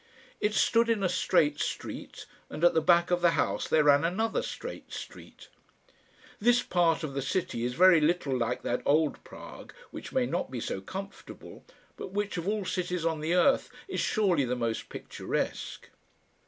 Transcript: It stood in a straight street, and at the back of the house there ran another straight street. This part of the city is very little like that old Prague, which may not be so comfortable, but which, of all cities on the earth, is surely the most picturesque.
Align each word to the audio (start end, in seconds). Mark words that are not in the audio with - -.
It 0.39 0.55
stood 0.55 0.89
in 0.89 1.03
a 1.03 1.07
straight 1.07 1.59
street, 1.59 2.25
and 2.49 2.63
at 2.63 2.73
the 2.73 2.81
back 2.81 3.11
of 3.11 3.21
the 3.21 3.29
house 3.37 3.67
there 3.67 3.83
ran 3.83 4.03
another 4.03 4.41
straight 4.41 4.91
street. 4.91 5.47
This 6.39 6.63
part 6.63 7.03
of 7.03 7.13
the 7.13 7.21
city 7.21 7.63
is 7.63 7.75
very 7.75 8.01
little 8.01 8.35
like 8.35 8.63
that 8.63 8.81
old 8.83 9.23
Prague, 9.23 9.73
which 9.91 10.11
may 10.11 10.25
not 10.25 10.49
be 10.49 10.59
so 10.59 10.81
comfortable, 10.81 11.63
but 11.97 12.13
which, 12.13 12.35
of 12.37 12.47
all 12.47 12.65
cities 12.65 13.05
on 13.05 13.19
the 13.21 13.35
earth, 13.35 13.69
is 13.87 13.99
surely 13.99 14.43
the 14.43 14.55
most 14.55 14.89
picturesque. 14.89 15.89